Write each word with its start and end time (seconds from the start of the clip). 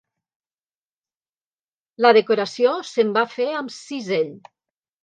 La 2.07 2.15
decoració 2.19 2.75
se'n 2.95 3.17
va 3.21 3.29
fer 3.39 3.51
amb 3.63 3.77
cisell. 3.79 4.39